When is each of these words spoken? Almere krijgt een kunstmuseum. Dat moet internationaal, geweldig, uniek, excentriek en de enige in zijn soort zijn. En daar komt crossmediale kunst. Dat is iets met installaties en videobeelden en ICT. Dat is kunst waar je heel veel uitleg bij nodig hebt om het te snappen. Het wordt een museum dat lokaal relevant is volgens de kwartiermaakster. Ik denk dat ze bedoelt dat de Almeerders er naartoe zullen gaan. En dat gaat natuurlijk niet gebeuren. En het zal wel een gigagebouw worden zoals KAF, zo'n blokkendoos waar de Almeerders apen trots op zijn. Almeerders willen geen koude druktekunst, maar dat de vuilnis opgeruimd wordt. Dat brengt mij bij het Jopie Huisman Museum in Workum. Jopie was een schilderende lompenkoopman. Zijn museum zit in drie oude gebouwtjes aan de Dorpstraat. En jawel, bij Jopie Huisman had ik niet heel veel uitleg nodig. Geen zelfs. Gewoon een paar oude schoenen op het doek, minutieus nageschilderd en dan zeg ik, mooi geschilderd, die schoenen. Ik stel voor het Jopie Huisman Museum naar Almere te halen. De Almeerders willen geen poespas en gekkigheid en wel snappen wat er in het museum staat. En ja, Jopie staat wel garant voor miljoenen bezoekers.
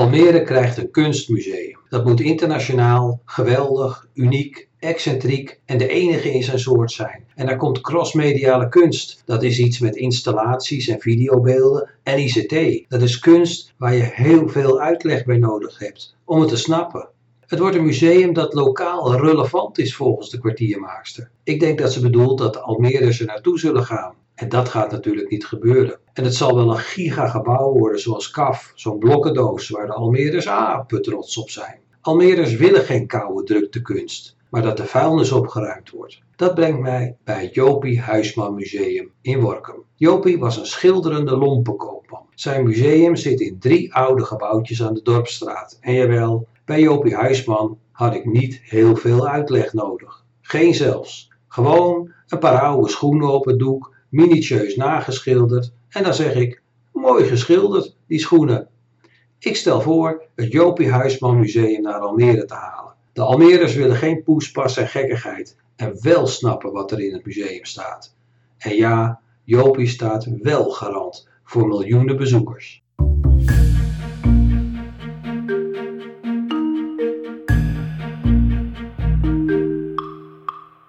Almere 0.00 0.42
krijgt 0.42 0.76
een 0.76 0.90
kunstmuseum. 0.90 1.78
Dat 1.88 2.04
moet 2.04 2.20
internationaal, 2.20 3.20
geweldig, 3.24 4.08
uniek, 4.14 4.68
excentriek 4.78 5.60
en 5.64 5.78
de 5.78 5.88
enige 5.88 6.32
in 6.32 6.42
zijn 6.42 6.58
soort 6.58 6.92
zijn. 6.92 7.24
En 7.34 7.46
daar 7.46 7.56
komt 7.56 7.80
crossmediale 7.80 8.68
kunst. 8.68 9.22
Dat 9.24 9.42
is 9.42 9.58
iets 9.58 9.78
met 9.78 9.96
installaties 9.96 10.88
en 10.88 11.00
videobeelden 11.00 11.90
en 12.02 12.18
ICT. 12.18 12.84
Dat 12.88 13.02
is 13.02 13.18
kunst 13.18 13.74
waar 13.76 13.94
je 13.94 14.10
heel 14.12 14.48
veel 14.48 14.80
uitleg 14.80 15.24
bij 15.24 15.38
nodig 15.38 15.78
hebt 15.78 16.16
om 16.24 16.40
het 16.40 16.48
te 16.48 16.56
snappen. 16.56 17.08
Het 17.46 17.58
wordt 17.58 17.76
een 17.76 17.84
museum 17.84 18.32
dat 18.32 18.54
lokaal 18.54 19.14
relevant 19.14 19.78
is 19.78 19.96
volgens 19.96 20.30
de 20.30 20.38
kwartiermaakster. 20.38 21.30
Ik 21.44 21.60
denk 21.60 21.78
dat 21.78 21.92
ze 21.92 22.00
bedoelt 22.00 22.38
dat 22.38 22.52
de 22.52 22.60
Almeerders 22.60 23.20
er 23.20 23.26
naartoe 23.26 23.58
zullen 23.58 23.84
gaan. 23.84 24.14
En 24.40 24.48
dat 24.48 24.68
gaat 24.68 24.90
natuurlijk 24.90 25.30
niet 25.30 25.46
gebeuren. 25.46 25.98
En 26.12 26.24
het 26.24 26.34
zal 26.34 26.54
wel 26.54 26.70
een 26.70 26.78
gigagebouw 26.78 27.72
worden 27.72 28.00
zoals 28.00 28.30
KAF, 28.30 28.72
zo'n 28.74 28.98
blokkendoos 28.98 29.68
waar 29.68 29.86
de 29.86 29.92
Almeerders 29.92 30.48
apen 30.48 31.02
trots 31.02 31.36
op 31.36 31.50
zijn. 31.50 31.78
Almeerders 32.00 32.56
willen 32.56 32.82
geen 32.82 33.06
koude 33.06 33.42
druktekunst, 33.42 34.36
maar 34.50 34.62
dat 34.62 34.76
de 34.76 34.86
vuilnis 34.86 35.32
opgeruimd 35.32 35.90
wordt. 35.90 36.20
Dat 36.36 36.54
brengt 36.54 36.80
mij 36.80 37.16
bij 37.24 37.42
het 37.42 37.54
Jopie 37.54 38.00
Huisman 38.00 38.54
Museum 38.54 39.10
in 39.20 39.40
Workum. 39.40 39.84
Jopie 39.94 40.38
was 40.38 40.56
een 40.56 40.66
schilderende 40.66 41.36
lompenkoopman. 41.36 42.26
Zijn 42.34 42.64
museum 42.64 43.16
zit 43.16 43.40
in 43.40 43.58
drie 43.58 43.94
oude 43.94 44.24
gebouwtjes 44.24 44.82
aan 44.82 44.94
de 44.94 45.02
Dorpstraat. 45.02 45.78
En 45.80 45.94
jawel, 45.94 46.46
bij 46.64 46.80
Jopie 46.80 47.14
Huisman 47.14 47.78
had 47.92 48.14
ik 48.14 48.24
niet 48.24 48.60
heel 48.62 48.96
veel 48.96 49.28
uitleg 49.28 49.72
nodig. 49.72 50.24
Geen 50.40 50.74
zelfs. 50.74 51.32
Gewoon 51.48 52.12
een 52.28 52.38
paar 52.38 52.60
oude 52.60 52.88
schoenen 52.88 53.32
op 53.32 53.44
het 53.44 53.58
doek, 53.58 53.98
minutieus 54.10 54.76
nageschilderd 54.76 55.72
en 55.88 56.02
dan 56.02 56.14
zeg 56.14 56.34
ik, 56.34 56.62
mooi 56.92 57.24
geschilderd, 57.24 57.96
die 58.06 58.18
schoenen. 58.18 58.68
Ik 59.38 59.56
stel 59.56 59.80
voor 59.80 60.22
het 60.34 60.52
Jopie 60.52 60.90
Huisman 60.90 61.38
Museum 61.40 61.82
naar 61.82 62.00
Almere 62.00 62.44
te 62.44 62.54
halen. 62.54 62.94
De 63.12 63.22
Almeerders 63.22 63.74
willen 63.74 63.96
geen 63.96 64.22
poespas 64.22 64.76
en 64.76 64.88
gekkigheid 64.88 65.56
en 65.76 66.02
wel 66.02 66.26
snappen 66.26 66.72
wat 66.72 66.92
er 66.92 67.00
in 67.00 67.12
het 67.12 67.24
museum 67.24 67.64
staat. 67.64 68.14
En 68.58 68.74
ja, 68.74 69.20
Jopie 69.44 69.86
staat 69.86 70.28
wel 70.42 70.70
garant 70.70 71.28
voor 71.44 71.68
miljoenen 71.68 72.16
bezoekers. 72.16 72.82